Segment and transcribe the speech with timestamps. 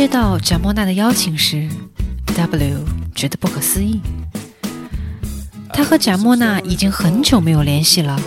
[0.00, 1.68] 接到贾莫娜的邀请时
[2.34, 4.00] ，W 觉得不可思议。
[5.74, 8.18] 他和贾莫娜已经很久没有联系了，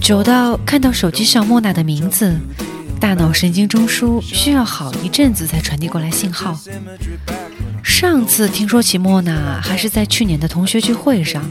[0.00, 2.36] 久到看到手机上莫娜的名字，
[2.98, 6.58] 大脑神经中枢需要好一阵子才传递过来信号。
[7.84, 11.48] 上次听说起莫娜，还是在去年的同学聚会上，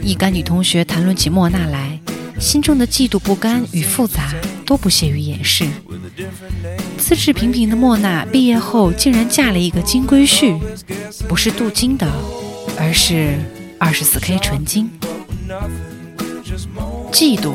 [0.00, 1.98] 一干女同学谈论起莫娜来，
[2.38, 4.32] 心中的嫉妒不甘与复杂
[4.64, 5.66] 都不屑于掩饰。
[7.02, 10.56] 资质平平的莫娜毕业后竟然嫁了一个金龟婿，
[11.28, 12.08] 不是镀金的，
[12.78, 13.36] 而是
[13.76, 14.88] 二十四 K 纯金。
[17.10, 17.54] 嫉妒，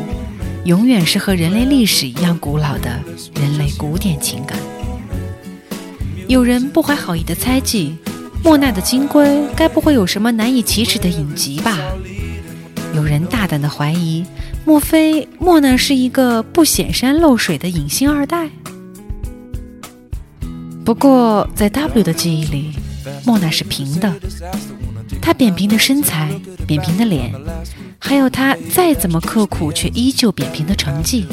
[0.66, 3.00] 永远是和人类历史一样古老的
[3.36, 4.60] 人类古典情感。
[6.28, 7.96] 有人不怀好意的猜忌，
[8.44, 11.80] 莫娜的金龟该不会有什么难以启齿的隐疾吧？
[12.94, 14.26] 有人大胆的怀疑，
[14.66, 18.50] 莫非莫娜是一个不显山露水的隐星二代？
[20.88, 22.72] 不过，在 W 的记忆里，
[23.26, 24.16] 莫娜是平的。
[25.22, 26.32] 她扁平的身材、
[26.66, 27.34] 扁平的脸，
[28.00, 31.28] 还有她再怎么刻苦却依旧扁平的成绩，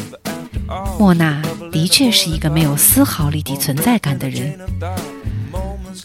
[0.98, 4.58] 莫娜的确是一个没有丝毫立体存在感的人。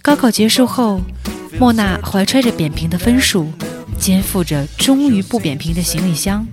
[0.04, 1.02] 高考结束后，
[1.60, 3.52] 莫娜怀揣着扁平的分数，
[4.00, 6.46] 肩负着终于不扁平的行李箱，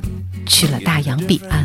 [0.46, 1.62] 去了大洋彼岸。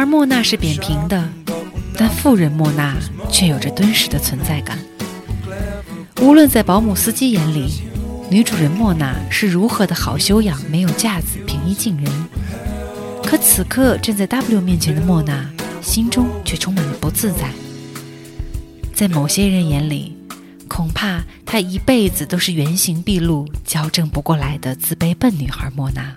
[0.00, 1.28] 孩莫娜是扁平的，
[1.94, 2.96] 但富人莫娜
[3.30, 4.78] 却有着敦实的存在感。
[6.22, 7.82] 无论在保姆司机眼里，
[8.30, 12.10] 女主人莫娜是如何的好修养、没有架子、平易近人，
[13.22, 15.46] 可此刻站在 W 面前的莫娜，
[15.82, 17.50] 心中却充满了不自在。
[18.94, 20.16] 在某些人眼里，
[20.66, 26.16] 恐怕她一辈子都是原形毕露、矫正不过来的自卑笨女孩莫娜。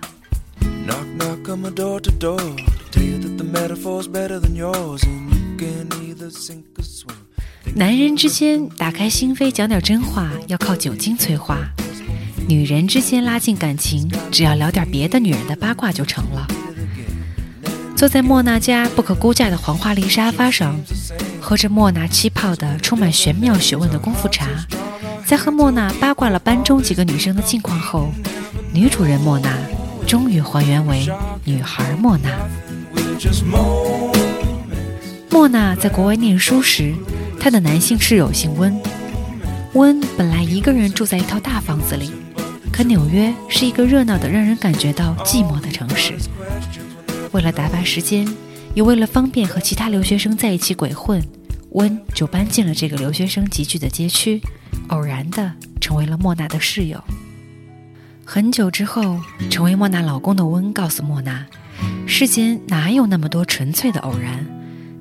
[7.74, 11.56] 男人之间打开心扉讲点真话，要靠酒精催化；
[12.48, 16.46] 女人之间拉近感情，只要聊点别的女人的八卦就成了。
[17.96, 20.78] 坐在莫娜家不可估价的黄花梨沙发上，
[21.40, 24.46] 喝着莫娜沏泡的充满玄妙学问的功夫茶，
[25.26, 28.12] 在和莫娜八卦了班中几个女生的近况后，
[28.72, 29.56] 女主人莫娜
[30.06, 31.08] 终于还原为
[31.44, 32.30] 女孩莫娜。
[35.30, 36.94] 莫娜在国外念书时，
[37.38, 38.74] 她的男性室友姓温。
[39.74, 42.10] 温本来一个人住在一套大房子里，
[42.72, 46.14] 可纽约是一个热闹的、让人感觉到寂寞的城市。
[47.32, 48.26] 为了打发时间，
[48.74, 51.22] 也为了方便和其他留学生在一起鬼混，
[51.70, 54.40] 温就搬进了这个留学生集聚的街区，
[54.88, 57.02] 偶然的成为了莫娜的室友。
[58.24, 59.20] 很久之后，
[59.50, 61.44] 成为莫娜老公的温告诉莫娜。
[62.06, 64.46] 世间哪有那么多纯粹的偶然？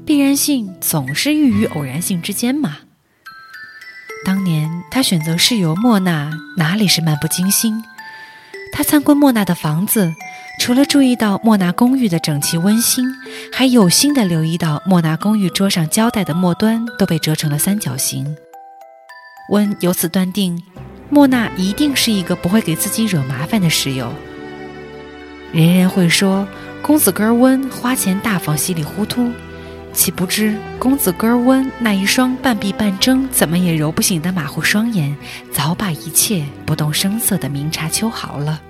[0.06, 2.78] 必然性总是寓于偶然性之间嘛。
[4.26, 7.84] 当年他选择室友莫娜，哪里是漫不经心？
[8.74, 10.14] 他参观莫娜的房子，
[10.60, 13.06] 除了注意到莫娜公寓的整齐温馨，
[13.52, 18.36] 还有心的留意到莫娜公寓桌上胶带的末端都被折成了三角形。
[19.50, 20.62] 温由此断定，
[21.10, 24.12] 莫娜一定是一个不会给自己惹麻烦的室友。
[25.54, 26.46] 人人会说。
[26.84, 29.32] 公子哥儿温花钱大方、稀里糊涂，
[29.94, 35.16] 岂不知公子哥儿温那一双半闭半睁、怎么也揉不醒的马虎双眼，
[35.50, 38.62] 早把一切不动声色的明察秋毫了。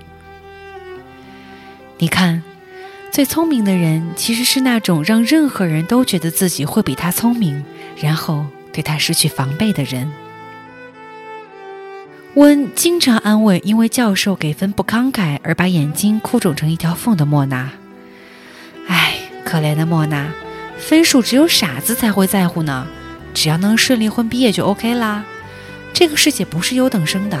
[1.98, 2.40] 你看，
[3.10, 7.64] 最聪明的人其实是那种让任何人都觉得自己会比他聪明，
[8.00, 10.08] 然后对他失去防备的人。
[12.34, 17.72] 温经常安慰因为教授给分不慷慨而把眼睛哭肿成一条缝的莫娜。
[19.44, 20.32] 可怜的莫娜，
[20.78, 22.86] 分数只有傻子才会在乎呢。
[23.32, 25.24] 只要能顺利混毕业就 OK 啦。
[25.92, 27.38] 这个世界不是优等生的，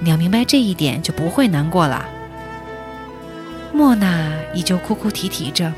[0.00, 2.06] 你要明白这一点，就不会难过了。
[3.72, 5.72] 莫娜依旧哭哭啼啼着：“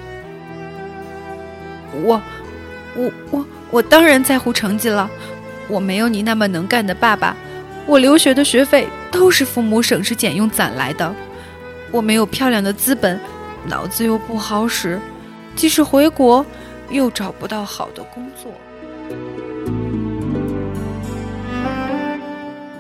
[2.02, 2.20] 我，
[2.94, 5.08] 我，我，我当然在乎成绩了。
[5.68, 7.36] 我没有你那么能干的爸爸，
[7.86, 11.14] 我留学的学费都是父母省吃俭用攒来的。
[11.90, 13.18] 我没有漂亮的资本，
[13.66, 15.00] 脑子又不好使。”
[15.56, 16.44] 即使回国，
[16.90, 18.52] 又找不到好的工作。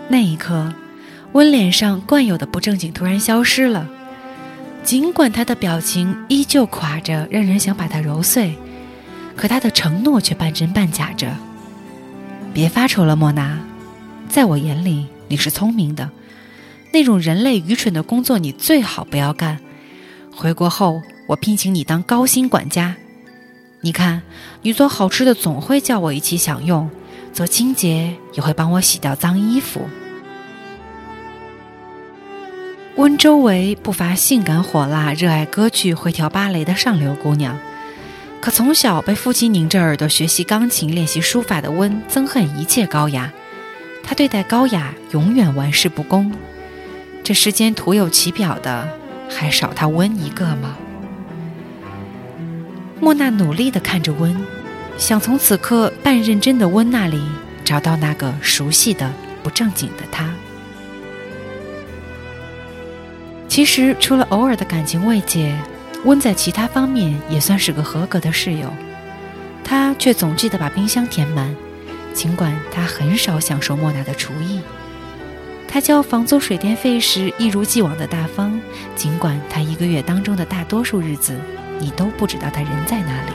[0.08, 0.72] 那一刻，
[1.32, 3.88] 温脸上惯有的不正经突然消失了。
[4.84, 8.54] 尽管他的表情依旧垮着，让人想把他揉碎，
[9.34, 11.34] 可他的承诺却半真半假着。
[12.54, 13.58] 别发愁了，莫娜，
[14.28, 16.08] 在我眼里你是聪明的。
[16.92, 19.58] 那种人类愚蠢的工作，你最好不要干。
[20.30, 21.00] 回国后。
[21.26, 22.96] 我聘请你当高薪管家。
[23.80, 24.22] 你看，
[24.62, 26.90] 你做好吃的总会叫我一起享用，
[27.32, 29.88] 做清洁也会帮我洗掉脏衣服。
[32.96, 37.58] 温周围不乏性感火辣、热爱歌剧、会跳芭蕾的上流姑娘，
[38.40, 43.32] 可从小被父亲拧着耳朵学习钢琴、练习书法的温憎恨一切高雅。
[44.02, 46.32] 他对待高雅永远玩世不恭。
[47.22, 48.88] 这世间徒有其表的，
[49.28, 50.76] 还少他温一个吗？
[52.98, 54.34] 莫娜努力地看着温，
[54.96, 57.22] 想从此刻半认真的温那里
[57.64, 59.12] 找到那个熟悉的
[59.42, 60.32] 不正经的他。
[63.48, 65.56] 其实，除了偶尔的感情慰藉，
[66.04, 68.72] 温在其他方面也算是个合格的室友。
[69.62, 71.54] 他却总记得把冰箱填满，
[72.14, 74.60] 尽管他很少享受莫娜的厨艺。
[75.68, 78.58] 他交房租水电费时一如既往的大方，
[78.94, 81.38] 尽管他一个月当中的大多数日子，
[81.78, 83.32] 你都不知道他人在哪里。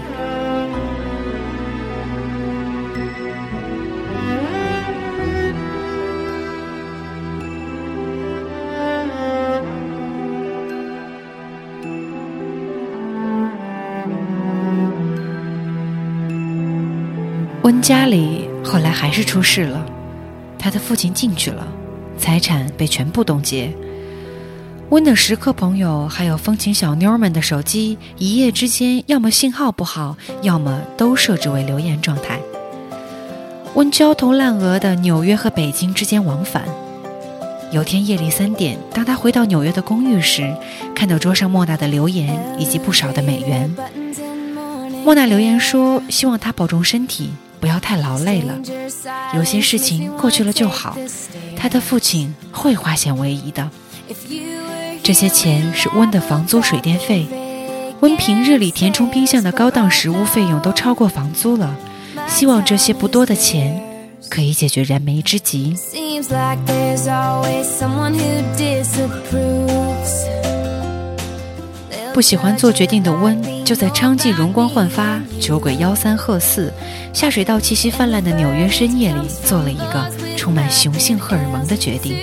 [17.63, 19.85] 温家里后来还是出事了，
[20.57, 21.67] 他的父亲进去了，
[22.17, 23.71] 财产被全部冻结。
[24.91, 32.37] 温的食客朋友还有风情小妞们的手机，一夜之间要么信号不好，要么都设置为留言状态。
[33.73, 36.65] 温焦头烂额的纽约和北京之间往返。
[37.71, 40.53] 有天夜里三点，当他回到纽约的公寓时，
[40.93, 43.73] 看到桌上莫娜的留言以及不少的美元。
[45.05, 48.59] 莫娜留言说：“希望他保重身体。”不要太劳累了，
[49.35, 50.97] 有些事情过去了就好。
[51.55, 53.69] 他的父亲会化险为夷的。
[55.03, 57.25] 这些钱是温的房租、水电费。
[58.01, 61.75] 温平日里填充冰箱的高档食物费用都超过房租了。
[62.27, 63.81] 希望这些不多的钱
[64.29, 65.75] 可以解决燃眉之急。
[72.13, 76.71] 不喜欢做决定的温，就在娼妓容光焕发、酒鬼吆三喝四、
[77.13, 82.17] 下水道气息泛滥的纽约深夜里，做了一个充满雄性荷尔蒙的决定。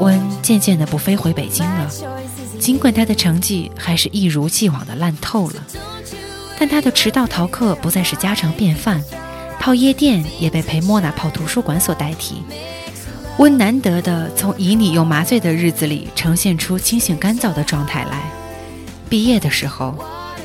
[0.00, 1.90] 温渐渐的不飞回北京了，
[2.58, 5.62] 尽管他的成绩还是一如既往的烂透了，
[6.58, 9.02] 但他的迟到逃课不再是家常便饭，
[9.58, 12.42] 泡夜店也被陪莫娜泡图书馆所代替。
[13.38, 18.22] 温难得的从旖旎又麻醉的日子里呈现出清醒干燥的状态来。
[19.08, 19.94] 毕业的时候，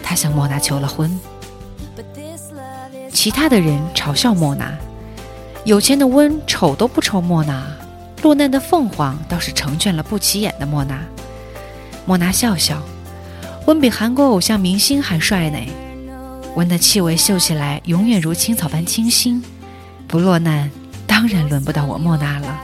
[0.02, 1.20] 他向莫娜求了婚。
[3.12, 4.72] 其他的人嘲笑莫娜，
[5.66, 7.64] 有钱的温瞅都不瞅莫娜，
[8.22, 11.00] 落难的凤凰倒是成全了不起眼的莫娜。
[12.06, 12.82] 莫娜笑笑，
[13.66, 15.58] 温比韩国偶像明星还帅呢。
[16.56, 19.42] 温的气味嗅起来永远如青草般清新，
[20.08, 20.70] 不落难
[21.08, 22.60] 当然轮不到我莫娜了。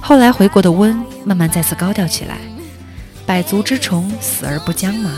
[0.00, 2.38] 后来回国的温慢慢再次高调起来，
[3.26, 5.10] 百足之虫，死而不僵嘛。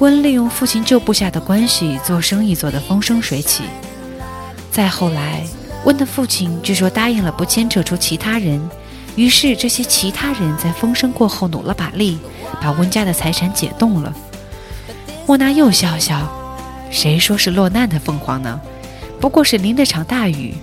[0.00, 3.62] 温利用父亲旧部下的关系做生意做得风生水起。
[4.70, 5.44] 再后来，
[5.84, 8.60] 温的父亲据说答应了不牵扯出其他人。
[9.16, 12.18] 于是，这些其他人在风声过后努了把力，
[12.60, 14.14] 把温家的财产解冻了。
[15.26, 16.28] 莫娜又笑笑
[16.90, 18.60] ：“谁说是落难的凤凰呢？
[19.20, 20.54] 不过是淋了场大雨，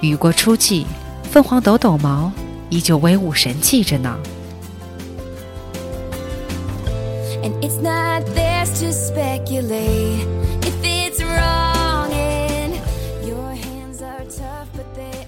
[0.00, 0.86] 雨过初霁，
[1.30, 2.32] 凤凰抖抖毛，
[2.70, 4.18] 依旧威武神气着呢。”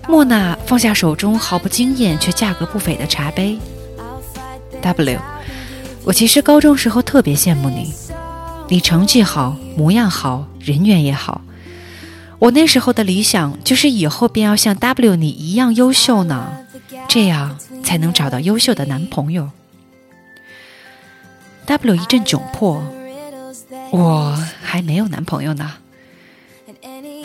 [0.08, 3.58] 莫娜放下手中毫不惊艳却价格不菲的茶杯。
[4.80, 5.18] W，
[6.04, 7.92] 我其实高中时候特别羡慕你，
[8.68, 11.42] 你成绩好，模样好，人缘也好。
[12.38, 16.50] 我那时候的理想就是以后便要像 W 你一样优秀呢，
[17.08, 19.50] 这样才能找到优秀的男朋友。
[21.66, 22.80] W 一阵窘迫，
[23.90, 25.72] 我还没有男朋友呢。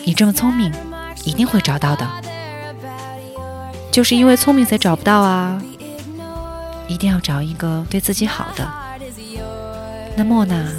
[0.04, 0.74] 你这么聪明，
[1.24, 2.10] 一定会找到的。
[3.92, 5.62] 就是因为聪明才找不到啊！
[6.88, 8.68] 一定要找一个对自己好的。
[10.16, 10.72] 那莫娜，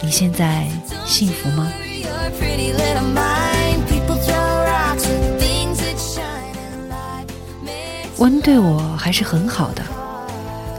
[0.00, 0.66] 你现在
[1.04, 1.70] 幸福吗？
[8.18, 9.82] 温对我还是很好的，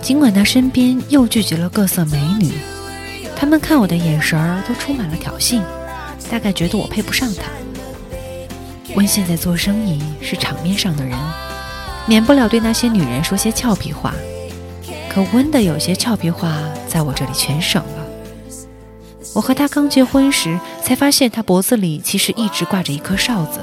[0.07, 2.53] 尽管他身边又聚集了各色美女，
[3.35, 5.61] 他们看我的眼神儿都充满了挑衅，
[6.31, 7.51] 大概觉得我配不上他。
[8.95, 11.19] 温现在做生意是场面上的人，
[12.05, 14.13] 免不了对那些女人说些俏皮话。
[15.09, 18.07] 可温的有些俏皮话，在我这里全省了。
[19.35, 23.59] 我和他刚结婚时，才发现他脖子里其实一直挂着一颗哨子。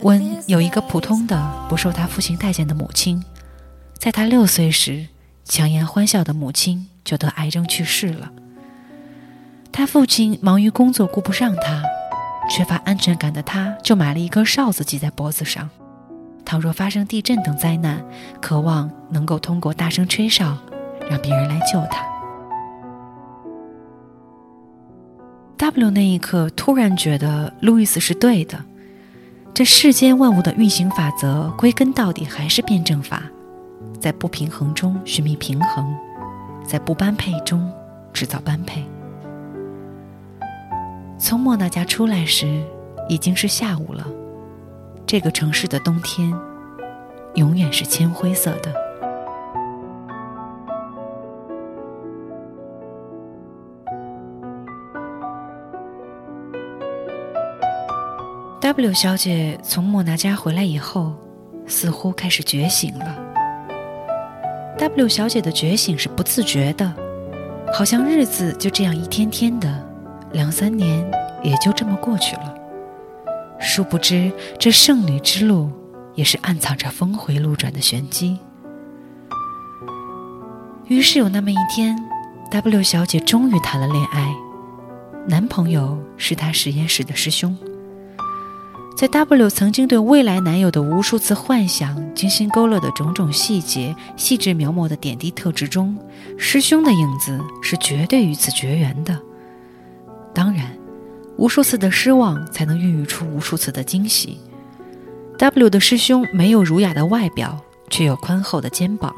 [0.00, 3.24] 温有一个普通的、不受他父亲待见的母亲，
[3.96, 5.06] 在他六岁时，
[5.44, 8.32] 强颜欢笑的母亲就得癌症去世了。
[9.70, 11.82] 他父亲忙于工作，顾不上他，
[12.48, 15.68] 缺乏安全感的他，就买了一根哨子系在脖子上。
[16.44, 18.04] 倘若发生地震等灾难，
[18.40, 20.56] 渴望能够通过大声吹哨，
[21.10, 22.04] 让别人来救他。
[25.56, 28.64] W 那一刻突然觉得路易斯是对的，
[29.52, 33.22] 这世间万物的运行法则，归根到底还是辩证法，
[34.04, 35.96] 在不平衡中寻觅平衡，
[36.62, 37.72] 在不般配中
[38.12, 38.84] 制造般配。
[41.18, 42.62] 从莫娜家出来时，
[43.08, 44.06] 已经是下午了。
[45.06, 46.30] 这个城市的冬天，
[47.36, 48.74] 永远是铅灰色的。
[58.60, 61.14] W 小姐从莫娜家回来以后，
[61.66, 63.23] 似乎开始觉醒了。
[64.84, 66.94] W 小姐的觉醒是不自觉的，
[67.72, 69.82] 好像日子就这样一天天的，
[70.32, 71.10] 两三年
[71.42, 72.54] 也就这么过去了。
[73.58, 75.72] 殊不知，这圣女之路
[76.14, 78.38] 也是暗藏着峰回路转的玄机。
[80.86, 81.98] 于是有那么一天
[82.50, 84.34] ，W 小姐终于谈了恋爱，
[85.26, 87.56] 男朋友是她实验室的师兄。
[88.96, 95.96] 在 W 曾经对未来男友的无数次幻想、精心勾勒的种种细节、细致描摹的点滴特质中，
[96.38, 99.18] 师兄的影子是绝对与此绝缘的。
[100.32, 100.72] 当然。
[101.36, 104.38] 无数次的失望，才能孕育出无数次的惊喜。
[105.36, 107.58] W 的师兄没有儒雅的外表，
[107.90, 109.12] 却有宽厚的肩膀；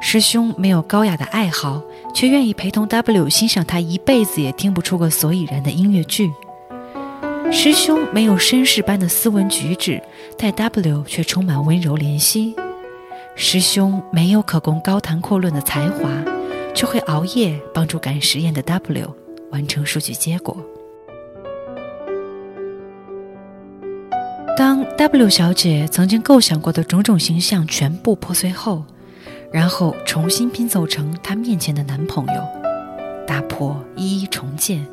[0.00, 1.80] 师兄没有高雅的爱好，
[2.12, 6.26] 却愿意陪同 W 欣赏他一辈子也听不出个所以然的音乐剧；
[7.54, 10.02] 师兄没有绅士般的斯文举止，
[10.38, 12.54] 待 W 却充满温柔怜惜；
[13.36, 16.08] 师兄没有可供高谈阔论的才华，
[16.74, 19.14] 却会熬夜帮助赶实验的 W
[19.50, 20.56] 完成数据结果。
[24.56, 28.82] 当 W 小姐曾经构想过的种种形象全部破碎后，
[29.52, 32.42] 然后重新拼凑成她面前的男朋友，
[33.26, 34.84] 打破一一重建，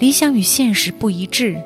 [0.00, 1.60] 理想与现实不一致，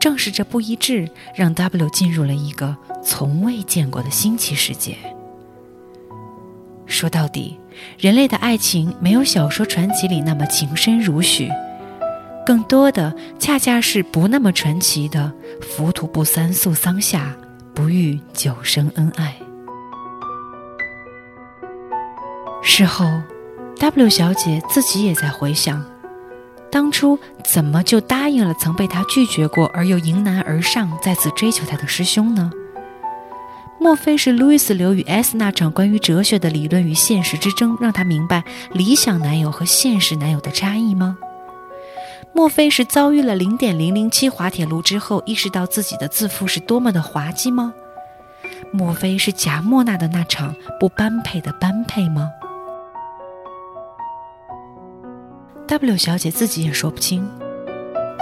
[0.00, 4.96] 正是这不一致，让 W 进入了一个从未见过的新奇世界。
[6.86, 7.60] 说到底，
[7.98, 11.48] 人类的爱情没有小说传奇里那么情深如许。
[12.46, 17.36] 更多的恰恰是不那么传奇的“浮屠不三宿桑下，
[17.74, 19.36] 不遇久生恩爱”。
[22.62, 23.06] 事后
[23.78, 25.84] ，W 小姐自己也在回想，
[26.70, 32.50] 当初怎么就答应了曾被他拒绝过而又迎难而上再次追求他的师兄呢？
[33.80, 41.16] 莫非是路易斯刘与 S 那场关于哲学的理论与现实之争，让他明白理想男友和现实男友的差异吗？
[42.32, 47.72] 莫非是遭遇了零点零零七滑铁卢之后，意识到自己的自负是多么的滑稽吗？
[48.72, 52.30] 莫非是贾莫娜的那场不般配的般配吗
[55.70, 57.24] ？W 小姐自己也说不清。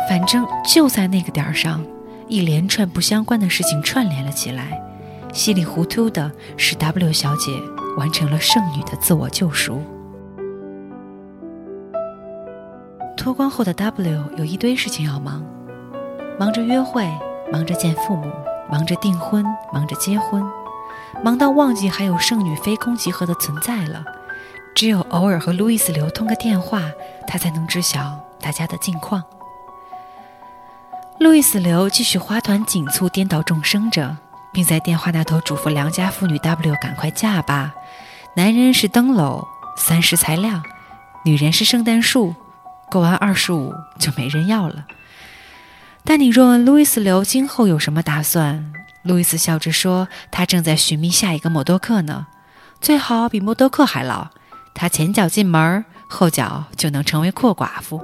[0.06, 1.82] 反正就在那个点儿上，
[2.28, 4.78] 一连串不相关的事情串联了起来，
[5.32, 7.52] 稀里糊涂的使 W 小姐
[7.96, 9.82] 完成了圣女的自我救赎。
[13.16, 15.42] 脱光后的 W 有一堆事情要忙，
[16.38, 17.10] 忙着约会，
[17.50, 18.30] 忙着见父母，
[18.70, 20.42] 忙着订婚，忙着结婚，
[21.24, 24.04] 忙到忘记还有圣女飞空集合的存在了。
[24.78, 26.84] 只有偶尔和路易斯流通个电话，
[27.26, 29.24] 他才能知晓大家的近况。
[31.18, 34.16] 路易斯流继续花团锦簇、颠倒众生着，
[34.52, 37.74] 并在电话那头嘱咐良家妇女 W 赶快嫁吧。
[38.36, 39.44] 男人是灯笼，
[39.76, 40.62] 三十才亮；
[41.24, 42.36] 女人是圣诞树。
[42.88, 44.86] 过完二十五就没人要了。
[46.04, 52.28] 但你若问路易斯刘今后有什么打算，路易斯笑着说：“他正在寻觅下一个默多克呢，
[52.80, 54.28] 最好比默多克还老。
[54.78, 58.00] 他前脚进门，后脚就能成为阔寡妇。”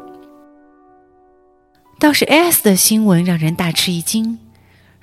[2.00, 4.38] 倒是 S 的新闻让人大吃一惊，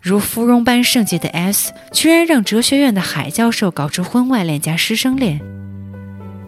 [0.02, 5.40] 如芙蓉般圣洁的 S，居然让哲学院的海教授搞出婚外恋加师生恋。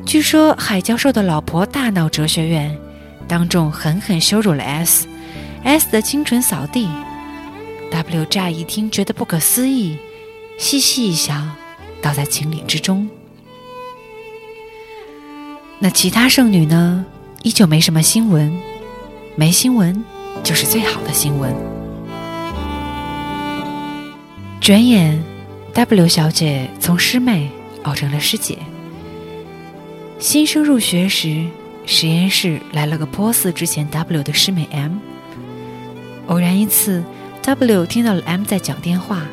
[0.05, 2.77] 据说海教授的老婆大闹哲学院，
[3.25, 6.89] 当众狠狠羞辱了 S，S 的清纯扫地。
[7.89, 9.97] W 乍一听觉得不可思议，
[10.57, 11.49] 细细一想，
[12.01, 13.09] 倒在情理之中。
[15.83, 17.05] 那其他剩女呢？
[17.41, 18.57] 依旧没什么新闻，
[19.35, 20.01] 没新闻
[20.41, 21.53] 就是最好的新闻。
[24.61, 25.21] 转眼
[25.73, 28.59] ，W 小姐从师妹熬成了师姐。
[30.19, 31.45] 新生入学时，
[31.85, 34.93] 实验室来了个颇似之前 W 的师妹 M。
[36.27, 37.03] 偶然一次。
[37.41, 39.23] W 听到了 M 在讲电话，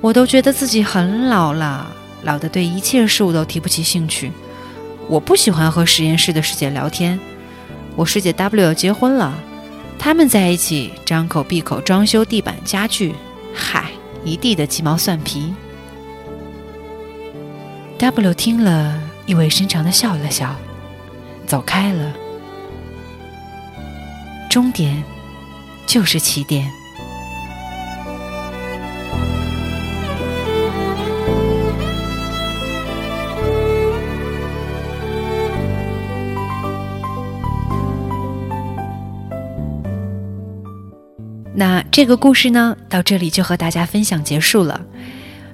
[0.00, 1.88] 我都觉得自己很老了，
[2.24, 4.32] 老的对一切事物都提不起兴趣。
[5.10, 7.18] 我不喜欢和实验室的师姐聊天。
[7.96, 9.34] 我师姐 W 结婚了，
[9.98, 13.12] 他们在一起张口闭口装修地板家具，
[13.52, 13.90] 嗨，
[14.24, 15.52] 一地的鸡毛蒜皮。
[17.98, 20.54] W 听了，意味深长的笑了笑，
[21.44, 22.14] 走开了。
[24.48, 25.02] 终点
[25.86, 26.70] 就是起点。
[41.60, 44.80] 那这个故事呢，到这里就和大家分享结束了。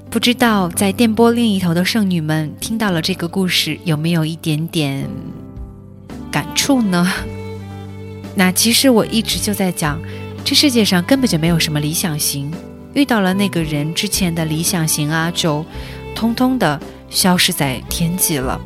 [0.09, 5.05] 不知道在电波另一头的剩女们听到了这个故事，有没有一点点
[6.31, 7.13] 感触呢？
[8.37, 10.01] 那其实我一直就在讲，
[10.45, 12.53] 这世界上根本就没有什么理想型，
[12.95, 15.67] 遇到了那个人之前的理想型啊，就
[16.15, 18.61] 通通的消失在天际了。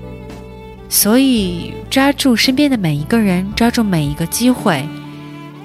[0.91, 4.87] 所以抓住身边的每一个人，抓住每一个机会。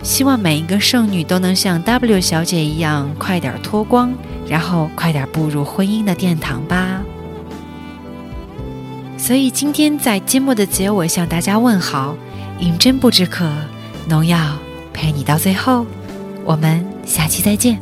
[0.05, 4.13] 希望每一个剩女都能像 W 小姐一样，快点脱光，
[4.47, 7.01] 然后快点步入婚姻的殿堂吧。
[9.17, 12.15] 所以今天在节目的结尾向大家问好：
[12.59, 13.51] 饮鸩不止渴，
[14.07, 14.37] 农药
[14.93, 15.87] 陪你到最后。
[16.45, 17.79] 我们下期再见。